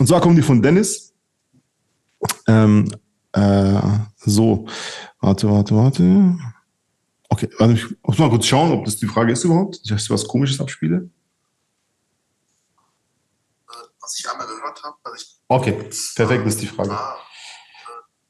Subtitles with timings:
[0.00, 1.12] Und zwar kommen die von Dennis.
[2.48, 2.90] Ähm,
[3.32, 3.80] äh,
[4.16, 4.66] so,
[5.20, 6.38] warte, warte, warte.
[7.28, 9.78] Okay, warte, ich muss mal kurz schauen, ob das die Frage ist überhaupt.
[9.84, 11.10] Ich weiß, was Komisches abspiele.
[14.00, 14.96] was ich einmal gehört habe.
[15.48, 15.72] Okay,
[16.16, 16.98] perfekt ist die Frage.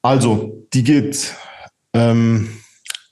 [0.02, 1.37] Also, die geht
[1.93, 2.62] ähm,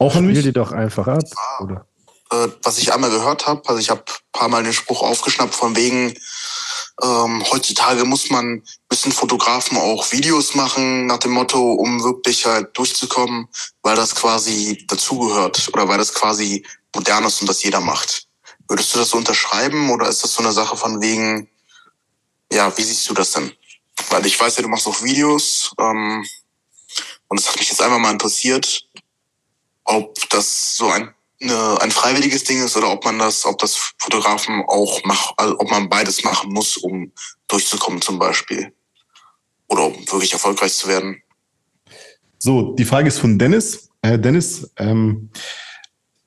[0.01, 0.37] auch an mich.
[0.37, 1.23] Spiel die doch einfach ab,
[1.61, 1.87] oder?
[2.33, 5.55] Äh, was ich einmal gehört habe, also ich habe ein paar Mal den Spruch aufgeschnappt
[5.55, 6.12] von wegen,
[7.02, 12.77] ähm, heutzutage muss man, müssen Fotografen auch Videos machen nach dem Motto, um wirklich halt
[12.77, 13.48] durchzukommen,
[13.83, 16.64] weil das quasi dazugehört oder weil das quasi
[16.95, 18.27] modern ist und das jeder macht.
[18.67, 21.48] Würdest du das so unterschreiben oder ist das so eine Sache von wegen,
[22.53, 23.53] ja, wie siehst du das denn?
[24.11, 26.27] Weil ich weiß ja, du machst auch Videos ähm,
[27.28, 28.87] und es hat mich jetzt einfach mal interessiert,
[29.84, 33.77] ob das so ein eine, ein freiwilliges Ding ist oder ob man das, ob das
[33.98, 37.12] Fotografen auch macht, also ob man beides machen muss, um
[37.47, 38.72] durchzukommen zum Beispiel.
[39.69, 41.22] Oder um wirklich erfolgreich zu werden.
[42.39, 43.91] So, die Frage ist von Dennis.
[44.03, 45.31] Äh, Dennis, ähm,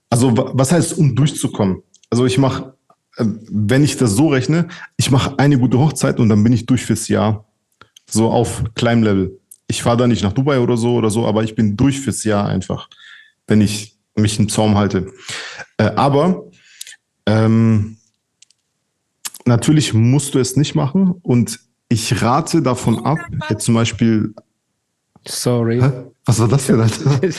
[0.09, 1.81] also was heißt, um durchzukommen?
[2.09, 2.75] Also ich mache
[3.17, 4.67] äh, wenn ich das so rechne,
[4.97, 7.45] ich mache eine gute Hochzeit und dann bin ich durch fürs Jahr.
[8.09, 9.39] So auf kleinem Level.
[9.67, 12.23] Ich fahre da nicht nach Dubai oder so oder so, aber ich bin durch fürs
[12.23, 12.89] Jahr einfach,
[13.47, 15.11] wenn ich mich im Zaum halte.
[15.77, 16.45] Äh, aber
[17.25, 17.97] ähm,
[19.45, 24.33] natürlich musst du es nicht machen und ich rate davon ab, jetzt zum Beispiel.
[25.27, 25.81] Sorry.
[25.81, 25.91] Hä?
[26.25, 26.89] Was war das für ein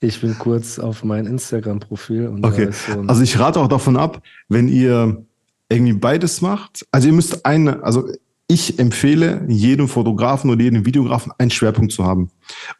[0.00, 2.38] Ich bin kurz auf mein Instagram-Profil.
[2.42, 2.70] Okay.
[2.72, 5.24] So also ich rate auch davon ab, wenn ihr
[5.68, 6.84] irgendwie beides macht.
[6.90, 8.08] Also ihr müsst eine, also
[8.48, 12.30] ich empfehle jedem Fotografen oder jedem Videografen einen Schwerpunkt zu haben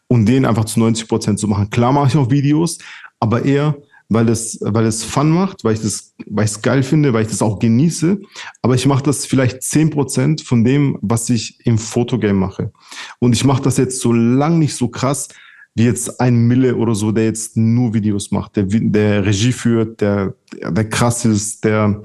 [0.08, 1.70] und den einfach zu 90 Prozent zu machen.
[1.70, 2.78] Klar mache ich auch Videos,
[3.20, 3.76] aber eher,
[4.08, 7.22] weil es, weil es Fun macht, weil ich das, weil ich es geil finde, weil
[7.22, 8.20] ich das auch genieße.
[8.60, 12.72] Aber ich mache das vielleicht 10 Prozent von dem, was ich im Fotogame mache.
[13.18, 15.28] Und ich mache das jetzt so lang nicht so krass,
[15.74, 20.02] wie jetzt ein Mille oder so, der jetzt nur Videos macht, der, der Regie führt,
[20.02, 22.02] der, der krass ist, der,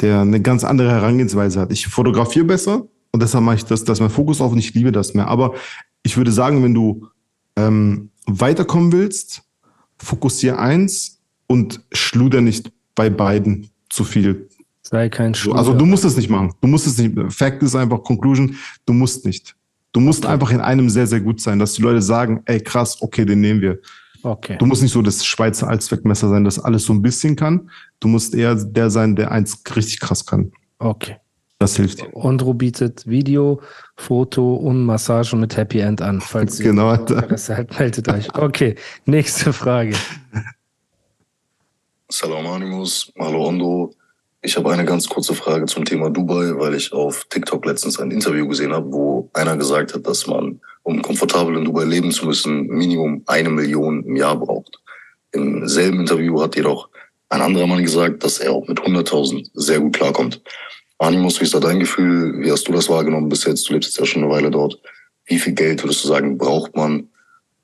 [0.00, 1.72] der eine ganz andere Herangehensweise hat.
[1.72, 4.92] Ich fotografiere besser und deshalb mache ich das, dass mein Fokus auf und ich liebe
[4.92, 5.28] das mehr.
[5.28, 5.54] Aber
[6.02, 7.08] ich würde sagen, wenn du
[7.56, 9.42] ähm, weiterkommen willst,
[9.98, 14.48] fokussiere eins und schluder nicht bei beiden zu viel.
[14.82, 15.58] Sei kein Schluder.
[15.58, 16.52] Also du musst es nicht machen.
[16.60, 17.14] Du musst es nicht.
[17.32, 18.56] Fact ist einfach Conclusion.
[18.84, 19.56] Du musst nicht.
[19.92, 20.34] Du musst okay.
[20.34, 23.40] einfach in einem sehr, sehr gut sein, dass die Leute sagen, ey krass, okay, den
[23.40, 23.78] nehmen wir.
[24.22, 24.56] Okay.
[24.58, 27.70] Du musst nicht so das Schweizer Allzweckmesser sein, das alles so ein bisschen kann.
[28.00, 30.52] Du musst eher der sein, der eins richtig krass kann.
[30.78, 31.16] Okay.
[31.58, 32.14] Das hilft dir.
[32.14, 33.62] Ondro bietet Video,
[33.96, 36.20] Foto und Massage mit Happy End an.
[36.20, 36.92] Falls ihr genau.
[36.92, 38.34] Interesse halt, meldet euch.
[38.34, 38.74] Okay,
[39.06, 39.94] nächste Frage.
[42.10, 43.94] Salam Animus, hallo Ondo.
[44.46, 48.12] Ich habe eine ganz kurze Frage zum Thema Dubai, weil ich auf TikTok letztens ein
[48.12, 52.26] Interview gesehen habe, wo einer gesagt hat, dass man, um komfortabel in Dubai leben zu
[52.26, 54.78] müssen, Minimum eine Million im Jahr braucht.
[55.32, 56.88] Im selben Interview hat jedoch
[57.28, 60.40] ein anderer Mann gesagt, dass er auch mit 100.000 sehr gut klarkommt.
[60.98, 62.40] Animus, wie ist da dein Gefühl?
[62.40, 63.68] Wie hast du das wahrgenommen bis jetzt?
[63.68, 64.80] Du lebst jetzt ja schon eine Weile dort.
[65.24, 67.08] Wie viel Geld würdest du sagen, braucht man,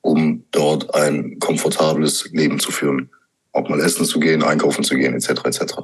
[0.01, 3.09] um dort ein komfortables Leben zu führen?
[3.53, 5.45] Auch mal essen zu gehen, einkaufen zu gehen, etc.
[5.45, 5.75] etc.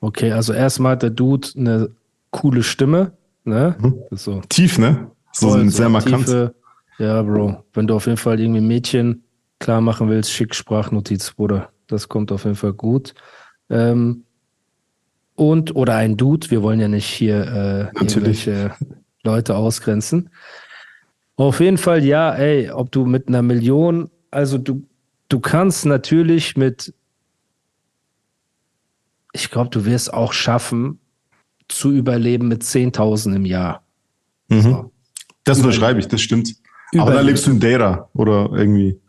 [0.00, 1.90] Okay, also erstmal hat der Dude eine
[2.30, 3.12] coole Stimme,
[3.44, 3.76] ne?
[3.78, 4.02] Mhm.
[4.10, 4.40] So.
[4.48, 5.10] Tief, ne?
[5.32, 6.26] So, Voll, sehr so markant.
[6.26, 6.54] Tiefe,
[6.98, 7.64] ja, Bro.
[7.72, 9.22] Wenn du auf jeden Fall irgendwie Mädchen
[9.58, 11.70] klar machen willst, schick Sprachnotiz, Bruder.
[11.86, 13.14] Das kommt auf jeden Fall gut.
[13.68, 14.24] Ähm,
[15.34, 18.72] und, oder ein Dude, wir wollen ja nicht hier äh, irgendwelche
[19.22, 20.30] Leute ausgrenzen.
[21.36, 24.82] Auf jeden Fall, ja, ey, ob du mit einer Million, also du,
[25.28, 26.92] du kannst natürlich mit
[29.32, 31.00] ich glaube, du wirst auch schaffen,
[31.68, 33.84] zu überleben mit 10.000 im Jahr.
[34.48, 34.60] Mhm.
[34.60, 34.92] So.
[35.44, 36.54] Das unterschreibe ich, das stimmt.
[36.92, 37.08] Überleben.
[37.08, 39.00] Aber da lebst du in Data oder irgendwie.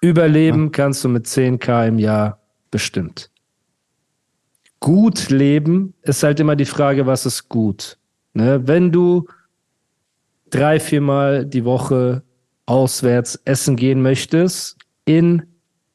[0.00, 0.70] Überleben ja.
[0.70, 2.40] kannst du mit 10k im Jahr
[2.70, 3.30] bestimmt.
[4.80, 7.98] Gut leben ist halt immer die Frage, was ist gut.
[8.34, 8.66] Ne?
[8.66, 9.26] Wenn du
[10.50, 12.22] drei, viermal die Woche
[12.66, 15.42] auswärts essen gehen möchtest in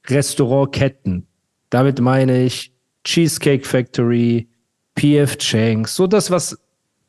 [0.07, 1.27] Restaurantketten,
[1.69, 4.47] damit meine ich Cheesecake Factory,
[4.95, 6.57] PF Chang's, so das, was,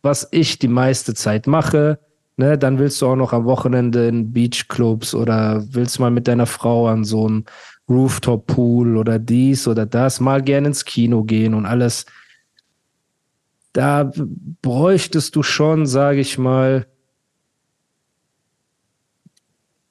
[0.02, 1.98] was ich die meiste Zeit mache.
[2.38, 6.46] Ne, dann willst du auch noch am Wochenende in Beachclubs oder willst mal mit deiner
[6.46, 7.44] Frau an so einen
[7.90, 12.06] Rooftop-Pool oder dies oder das, mal gerne ins Kino gehen und alles.
[13.74, 14.10] Da
[14.62, 16.86] bräuchtest du schon, sage ich mal,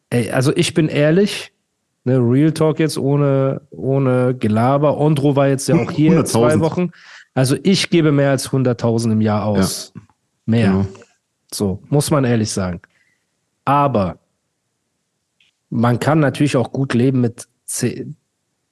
[0.09, 1.50] ey, also ich bin ehrlich,
[2.03, 4.97] ne, Real Talk jetzt ohne, ohne Gelaber.
[4.97, 6.91] Ondro war jetzt ja auch hier zwei Wochen.
[7.33, 9.93] Also ich gebe mehr als 100.000 im Jahr aus.
[9.95, 10.01] Ja.
[10.45, 10.71] Mehr.
[10.71, 10.85] Genau.
[11.53, 12.81] So, muss man ehrlich sagen.
[13.65, 14.19] Aber
[15.69, 18.17] man kann natürlich auch gut leben mit zehn,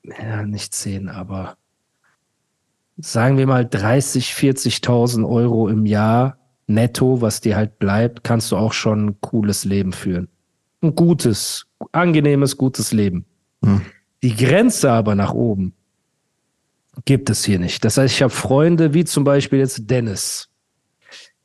[0.04, 1.56] ja, nicht zehn, aber
[2.98, 6.38] sagen wir mal 30, 40.000 Euro im Jahr
[6.68, 10.28] netto, was dir halt bleibt, kannst du auch schon ein cooles Leben führen.
[10.82, 13.26] Ein gutes, angenehmes, gutes Leben.
[13.64, 13.82] Hm.
[14.22, 15.74] Die Grenze aber nach oben
[17.06, 17.86] gibt es hier nicht.
[17.86, 20.50] Das heißt, ich habe Freunde wie zum Beispiel jetzt Dennis.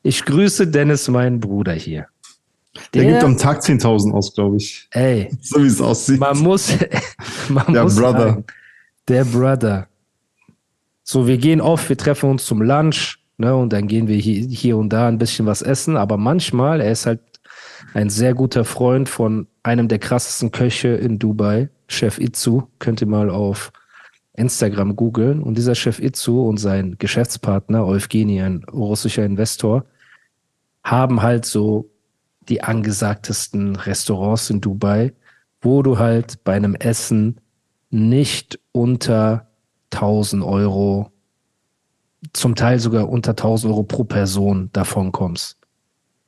[0.03, 2.07] Ich grüße Dennis, meinen Bruder hier.
[2.93, 4.89] Der, der gibt am Tag 10.000 aus, glaube ich.
[4.91, 5.31] Ey.
[5.41, 6.19] So wie es aussieht.
[6.19, 6.77] Man muss,
[7.49, 8.29] man der muss Brother.
[8.29, 8.45] Sagen,
[9.09, 9.89] der Brother.
[11.05, 14.47] So, wir gehen oft, wir treffen uns zum Lunch, ne, und dann gehen wir hier,
[14.49, 17.21] hier und da ein bisschen was essen, aber manchmal, er ist halt
[17.93, 22.69] ein sehr guter Freund von einem der krassesten Köche in Dubai, Chef Itzu.
[22.79, 23.73] Könnt ihr mal auf
[24.35, 25.43] Instagram googeln.
[25.43, 29.85] Und dieser Chef Itzu und sein Geschäftspartner, Evgeny, ein russischer Investor,
[30.83, 31.91] haben halt so
[32.49, 35.15] die angesagtesten Restaurants in Dubai,
[35.61, 37.41] wo du halt bei einem Essen
[37.91, 39.49] nicht unter
[39.93, 41.11] 1000 Euro,
[42.33, 45.59] zum Teil sogar unter 1000 Euro pro Person davon kommst.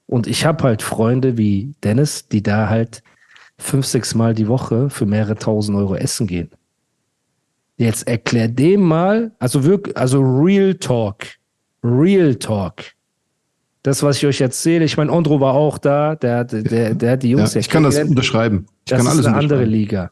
[0.06, 3.02] Und ich habe halt Freunde wie Dennis, die da halt
[3.58, 6.50] fünf, sechs Mal die Woche für mehrere tausend Euro essen gehen.
[7.76, 11.26] Jetzt erklär dem mal, also wirklich, also Real Talk,
[11.82, 12.84] Real Talk.
[13.82, 17.22] Das, was ich euch erzähle, ich meine, Ondro war auch da, der, der, der hat
[17.22, 18.66] die Jungs ja, Ich kann das unterschreiben.
[18.84, 20.10] Ich das kann alles ist eine andere Liga.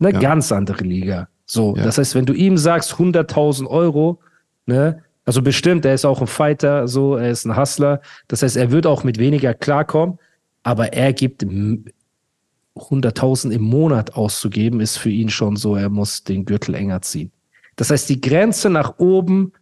[0.00, 0.18] Eine ja.
[0.18, 1.28] ganz andere Liga.
[1.46, 1.84] So, ja.
[1.84, 4.20] das heißt, wenn du ihm sagst 100.000 Euro,
[4.66, 8.00] ne, also bestimmt, er ist auch ein Fighter, so, er ist ein Hustler.
[8.28, 10.18] Das heißt, er wird auch mit weniger klarkommen,
[10.62, 16.44] aber er gibt 100.000 im Monat auszugeben, ist für ihn schon so, er muss den
[16.44, 17.30] Gürtel enger ziehen.
[17.76, 19.52] Das heißt, die Grenze nach oben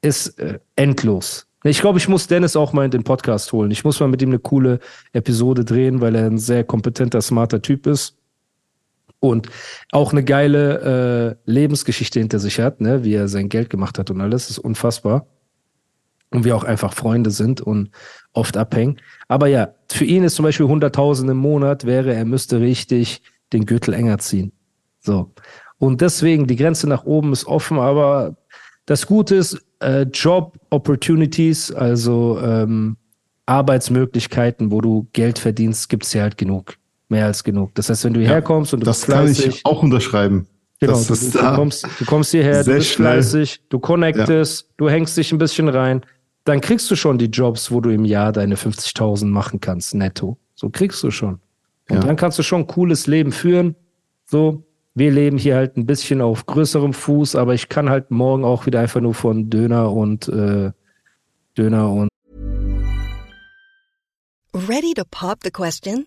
[0.00, 1.46] ist äh, endlos.
[1.64, 3.70] Ich glaube, ich muss Dennis auch mal in den Podcast holen.
[3.70, 4.80] Ich muss mal mit ihm eine coole
[5.12, 8.16] Episode drehen, weil er ein sehr kompetenter, smarter Typ ist
[9.30, 9.48] und
[9.90, 13.04] auch eine geile äh, Lebensgeschichte hinter sich hat, ne?
[13.04, 15.26] wie er sein Geld gemacht hat und alles, ist unfassbar.
[16.30, 17.90] Und wir auch einfach Freunde sind und
[18.32, 19.00] oft abhängen.
[19.28, 23.22] Aber ja, für ihn ist zum Beispiel 100.000 im Monat wäre, er müsste richtig
[23.52, 24.52] den Gürtel enger ziehen.
[25.00, 25.32] So.
[25.78, 28.36] Und deswegen, die Grenze nach oben ist offen, aber
[28.86, 32.96] das Gute ist, äh, Job Opportunities, also ähm,
[33.46, 36.76] Arbeitsmöglichkeiten, wo du Geld verdienst, gibt's ja halt genug
[37.14, 37.74] mehr als genug.
[37.74, 39.36] Das heißt, wenn du hierher kommst und du das bist fleißig.
[39.36, 40.48] Das kann ich auch unterschreiben.
[40.80, 43.12] Genau, du, du, kommst, du kommst hierher, du bist schnell.
[43.12, 44.68] fleißig, du connectest, ja.
[44.76, 46.04] du hängst dich ein bisschen rein,
[46.44, 50.36] dann kriegst du schon die Jobs, wo du im Jahr deine 50.000 machen kannst, netto.
[50.56, 51.40] So kriegst du schon.
[51.88, 52.00] Und ja.
[52.00, 53.76] dann kannst du schon ein cooles Leben führen.
[54.26, 54.64] So,
[54.94, 58.66] wir leben hier halt ein bisschen auf größerem Fuß, aber ich kann halt morgen auch
[58.66, 60.72] wieder einfach nur von Döner und äh,
[61.56, 62.08] Döner und
[64.52, 66.06] Ready to pop the question?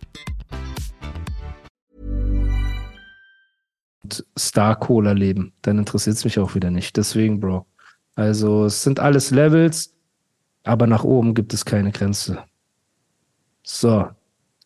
[4.37, 6.97] Star Cola leben, dann interessiert es mich auch wieder nicht.
[6.97, 7.65] Deswegen, Bro.
[8.15, 9.93] Also, es sind alles Levels,
[10.63, 12.39] aber nach oben gibt es keine Grenze.
[13.63, 14.07] So,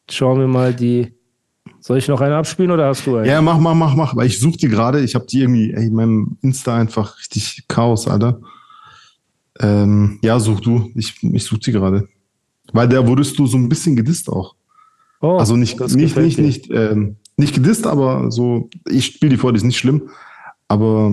[0.10, 1.14] schauen wir mal die.
[1.80, 3.28] Soll ich noch eine abspielen oder hast du eine?
[3.28, 4.16] Ja, mach, mach, mach, mach.
[4.16, 5.02] Weil ich suche die gerade.
[5.02, 8.42] Ich habe die irgendwie, ey, in meinem Insta einfach richtig Chaos, Alter.
[9.60, 10.92] Ähm, ja, such du.
[10.96, 12.08] Ich, ich suche sie gerade.
[12.74, 14.56] Weil da wurdest du so ein bisschen gedisst auch.
[15.22, 19.52] Oh, also nicht, nicht, nicht, nicht, ähm, nicht gedisst, aber so, ich spiele die vor,
[19.52, 20.10] die ist nicht schlimm.
[20.68, 21.12] Aber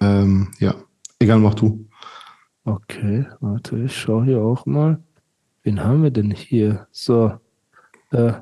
[0.00, 0.74] ähm, ja,
[1.18, 1.88] egal, mach du.
[2.64, 5.02] Okay, warte, ich schaue hier auch mal.
[5.62, 6.86] Wen haben wir denn hier?
[6.90, 7.38] So,
[8.10, 8.32] äh,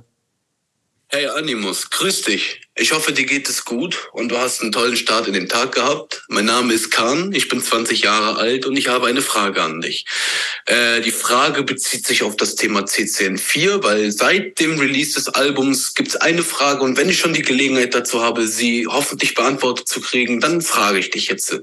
[1.12, 2.69] Hey Animus, grüß dich.
[2.80, 5.72] Ich hoffe, dir geht es gut und du hast einen tollen Start in den Tag
[5.72, 6.22] gehabt.
[6.28, 9.82] Mein Name ist Khan, ich bin 20 Jahre alt und ich habe eine Frage an
[9.82, 10.06] dich.
[10.64, 15.92] Äh, die Frage bezieht sich auf das Thema CCN4, weil seit dem Release des Albums
[15.92, 19.86] gibt es eine Frage und wenn ich schon die Gelegenheit dazu habe, sie hoffentlich beantwortet
[19.86, 21.60] zu kriegen, dann frage ich dich jetzt.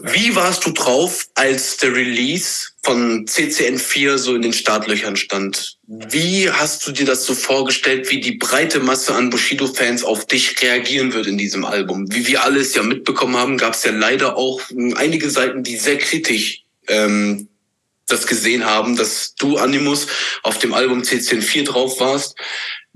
[0.00, 5.76] Wie warst du drauf, als der Release von CCN4 so in den Startlöchern stand?
[5.88, 10.62] Wie hast du dir das so vorgestellt, wie die breite Masse an Bushido-Fans auf dich
[10.62, 12.12] reagieren wird in diesem Album?
[12.12, 15.76] Wie wir alles ja mitbekommen haben, gab es ja leider auch ähm, einige Seiten, die
[15.76, 17.48] sehr kritisch ähm,
[18.06, 20.06] das gesehen haben, dass du Animus
[20.44, 22.36] auf dem Album CCN4 drauf warst.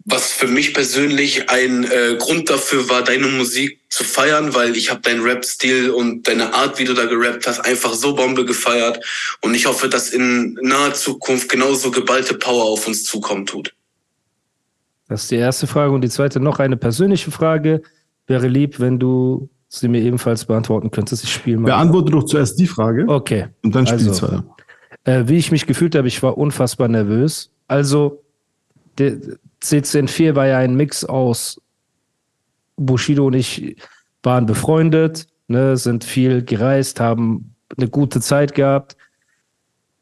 [0.04, 4.90] Was für mich persönlich ein äh, Grund dafür war, deine Musik zu feiern, weil ich
[4.90, 9.04] habe deinen Rap-Stil und deine Art, wie du da gerappt hast, einfach so Bombe gefeiert.
[9.42, 13.75] Und ich hoffe, dass in naher Zukunft genauso geballte Power auf uns zukommen tut.
[15.09, 15.92] das ist die erste Frage.
[15.92, 17.82] Und die zweite noch eine persönliche Frage.
[18.26, 21.23] Wäre lieb, wenn du sie mir ebenfalls beantworten könntest.
[21.25, 21.66] Ich spiele mal.
[21.66, 23.49] Beantworte doch zuerst die Frage Okay.
[23.62, 24.44] und dann spiel die Also, zweite.
[25.04, 27.50] Äh, wie ich mich gefühlt habe, ich war unfassbar nervös.
[27.68, 28.23] Also,
[28.99, 29.16] der
[29.62, 31.61] CCN4 war ja ein Mix aus
[32.76, 33.76] Bushido und ich
[34.23, 38.97] waren befreundet, ne, sind viel gereist, haben eine gute Zeit gehabt.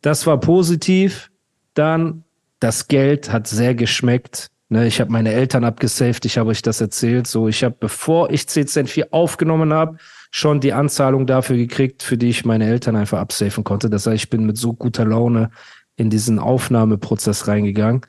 [0.02, 1.31] Das war positiv.
[1.75, 2.25] Dann
[2.59, 4.49] das Geld hat sehr geschmeckt.
[4.69, 7.26] Ne, ich habe meine Eltern abgesaved, ich habe euch das erzählt.
[7.26, 9.97] So, ich habe, bevor ich CCN4 aufgenommen habe,
[10.31, 13.90] schon die Anzahlung dafür gekriegt, für die ich meine Eltern einfach absafen konnte.
[13.90, 15.50] Das heißt, ich bin mit so guter Laune
[15.97, 18.02] in diesen Aufnahmeprozess reingegangen.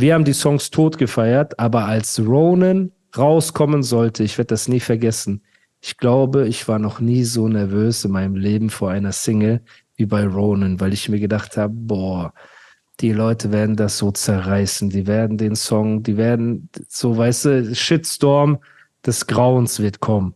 [0.00, 4.78] Wir haben die Songs tot gefeiert, aber als Ronan rauskommen sollte, ich werde das nie
[4.78, 5.42] vergessen.
[5.80, 9.60] Ich glaube, ich war noch nie so nervös in meinem Leben vor einer Single
[9.96, 12.32] wie bei Ronan, weil ich mir gedacht habe, boah,
[13.00, 17.74] die Leute werden das so zerreißen, die werden den Song, die werden so, weißt du,
[17.74, 18.58] Shitstorm
[19.04, 20.34] des Grauens wird kommen.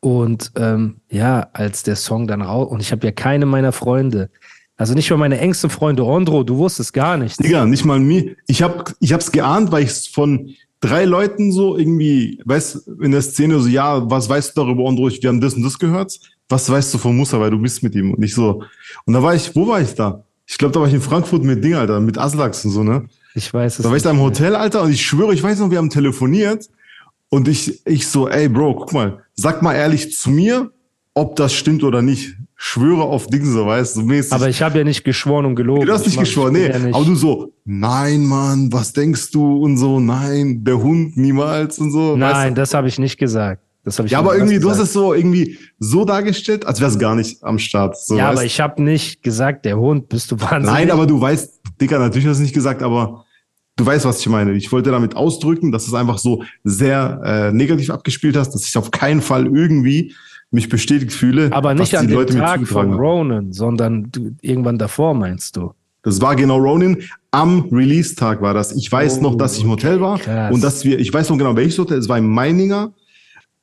[0.00, 4.30] Und ähm, ja, als der Song dann raus, und ich habe ja keine meiner Freunde,
[4.76, 7.38] also nicht mal meine engsten Freunde, Ondro, du wusstest gar nichts.
[7.38, 8.36] Digga, nicht mal mir.
[8.46, 13.12] Ich hab, ich hab's geahnt, weil ich es von drei Leuten so irgendwie, weißt in
[13.12, 15.08] der Szene so, ja, was weißt du darüber, Andro?
[15.08, 16.18] Wir haben das und das gehört.
[16.48, 18.62] Was weißt du von Musa, weil du bist mit ihm und nicht so.
[19.04, 20.22] Und da war ich, wo war ich da?
[20.46, 23.06] Ich glaube, da war ich in Frankfurt mit Ding, Alter, mit Aslax und so, ne?
[23.34, 24.20] Ich weiß es Da war ich da im.
[24.20, 26.68] Hotel, Alter, und ich schwöre, ich weiß noch, wir haben telefoniert
[27.30, 30.70] und ich, ich so, ey, Bro, guck mal, sag mal ehrlich zu mir,
[31.14, 32.36] ob das stimmt oder nicht.
[32.58, 34.32] Schwöre auf Ding, so weißt du, so mäßig.
[34.32, 35.84] Aber ich habe ja nicht geschworen und gelogen.
[35.86, 36.68] Du hast Ich nicht geschworen, nee.
[36.68, 39.58] ja nicht- Aber du so, nein, Mann, was denkst du?
[39.58, 42.16] Und so, nein, der Hund niemals und so.
[42.16, 42.54] Nein, weißt du?
[42.54, 43.62] das habe ich nicht gesagt.
[43.84, 44.88] Das habe ich Ja, aber irgendwie, du hast gesagt.
[44.88, 47.96] es so irgendwie so dargestellt, als wär's gar nicht am Start.
[48.00, 48.38] So, ja, weißt?
[48.38, 50.64] aber ich habe nicht gesagt, der Hund, bist du wahnsinnig?
[50.66, 53.24] Nein, aber du weißt, Dicker, natürlich hast du nicht gesagt, aber
[53.76, 54.52] du weißt, was ich meine.
[54.54, 58.66] Ich wollte damit ausdrücken, dass du es einfach so sehr äh, negativ abgespielt hast, dass
[58.66, 60.14] ich auf keinen Fall irgendwie
[60.50, 61.52] mich bestätigt fühle.
[61.52, 62.94] Aber nicht an dem Leute Tag von.
[62.94, 65.72] Ronan, sondern du, irgendwann davor meinst du.
[66.02, 67.02] Das war genau Ronin.
[67.32, 68.72] Am Release-Tag war das.
[68.76, 70.54] Ich weiß Oh, noch, dass ich im Hotel war krass.
[70.54, 72.92] und dass wir, ich weiß noch genau welches Hotel, es war in Meininger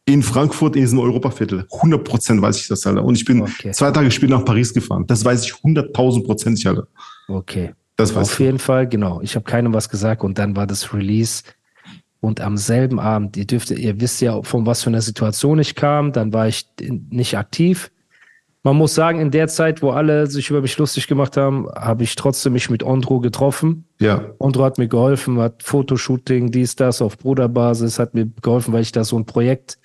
[0.05, 1.65] in Frankfurt in diesem Europaviertel.
[1.71, 3.05] 100 Prozent weiß ich das, Alter.
[3.05, 3.71] Und ich bin Okay.
[3.71, 5.05] zwei Tage später nach Paris gefahren.
[5.07, 6.87] Das weiß ich 100.000 Prozent, Alter.
[7.29, 7.71] Okay.
[7.95, 8.45] Das weiß Auf ich.
[8.45, 9.21] jeden Fall, genau.
[9.21, 11.43] Ich habe keinem was gesagt und dann war das Release.
[12.23, 15.75] Und am selben Abend, ihr dürft, ihr wisst ja, von was für einer Situation ich
[15.75, 17.91] kam, dann war ich nicht aktiv.
[18.63, 22.03] Man muss sagen, in der Zeit, wo alle sich über mich lustig gemacht haben, habe
[22.03, 23.83] ich trotzdem mich mit Ondro getroffen.
[23.99, 24.23] Ja.
[24.39, 28.93] Ondro hat mir geholfen, hat Fotoshooting, dies, das auf Bruderbasis, hat mir geholfen, weil ich
[28.93, 29.77] da so ein Projekt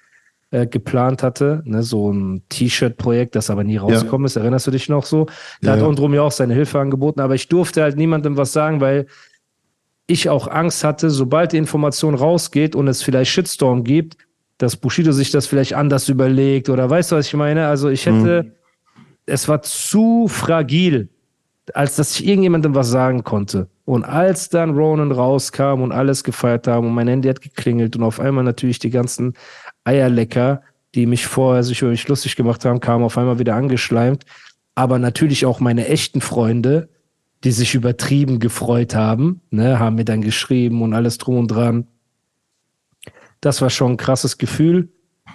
[0.52, 4.37] äh, geplant hatte, ne, so ein T-Shirt-Projekt, das aber nie rausgekommen ist.
[4.37, 5.26] Erinnerst du dich noch so?
[5.61, 5.87] Da Ja, hat ja.
[5.88, 9.07] Ondro mir auch seine Hilfe angeboten, aber ich durfte halt niemandem was sagen, weil
[10.08, 14.16] ich auch Angst hatte, sobald die Information rausgeht und es vielleicht Shitstorm gibt,
[14.56, 17.68] dass Bushido sich das vielleicht anders überlegt oder weißt du, was ich meine?
[17.68, 18.56] Also ich hätte,
[19.26, 21.10] es war zu fragil,
[21.74, 23.68] als dass ich irgendjemandem was sagen konnte.
[23.84, 28.02] Und als dann Ronan rauskam und alles gefeiert haben und mein Handy hat geklingelt und
[28.02, 29.34] auf einmal natürlich die ganzen
[29.84, 30.62] Eierlecker,
[30.94, 34.24] die mich vorher sich über mich lustig gemacht haben, kamen auf einmal wieder angeschleimt.
[34.74, 36.88] Aber natürlich auch meine echten Freunde,
[37.45, 41.87] die sich übertrieben gefreut haben, ne, haben mir dann geschrieben und alles drum und dran.
[43.40, 44.88] Das war schon ein krasses Gefühl.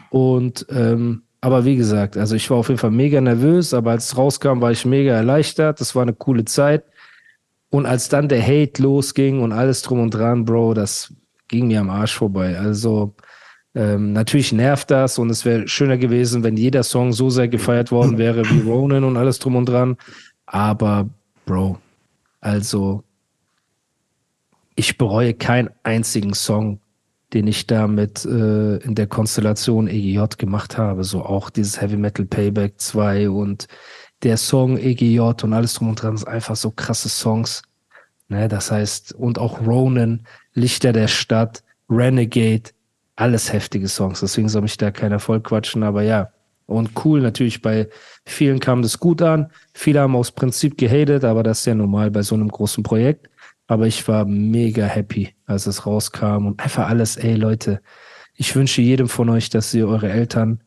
[0.10, 4.06] Und ähm, aber wie gesagt, also ich war auf jeden Fall mega nervös, aber als
[4.06, 5.82] es rauskam, war ich mega erleichtert.
[5.82, 6.86] Das war eine coole Zeit.
[7.70, 11.14] Und als dann der Hate losging und alles drum und dran, Bro, das
[11.48, 12.58] ging mir am Arsch vorbei.
[12.58, 13.16] Also
[13.76, 17.92] ähm, natürlich nervt das und es wäre schöner gewesen, wenn jeder Song so sehr gefeiert
[17.92, 19.98] worden wäre wie Ronan und alles drum und dran.
[20.46, 21.10] Aber,
[21.46, 21.80] Bro,
[22.44, 23.04] also
[24.76, 26.80] ich bereue keinen einzigen Song,
[27.32, 31.06] den ich damit äh, in der Konstellation EGJ gemacht habe.
[31.06, 33.68] So auch dieses Heavy Metal Payback 2 und
[34.24, 37.62] der Song EGJ und alles drum und dran ist einfach so krasse Songs.
[38.28, 42.72] Ne, das heißt, und auch Ronan, Lichter der Stadt, Renegade,
[43.16, 44.20] alles heftige Songs.
[44.20, 46.32] Deswegen soll mich da keiner vollquatschen, aber ja.
[46.66, 47.90] Und cool, natürlich, bei
[48.26, 49.52] vielen kam das gut an.
[49.74, 53.30] Viele haben aus Prinzip gehatet, aber das ist ja normal bei so einem großen Projekt.
[53.68, 57.82] Aber ich war mega happy, als es rauskam und einfach alles, ey Leute,
[58.36, 60.62] ich wünsche jedem von euch, dass ihr eure Eltern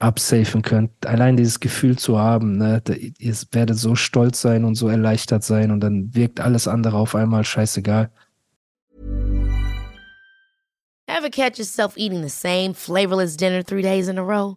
[0.00, 1.06] absafen könnt.
[1.06, 2.82] Allein dieses Gefühl zu haben, ne,
[3.18, 7.14] ihr werdet so stolz sein und so erleichtert sein und dann wirkt alles andere auf
[7.14, 8.10] einmal scheißegal.
[11.06, 14.56] Ever catch yourself eating the same flavorless dinner three days in a row?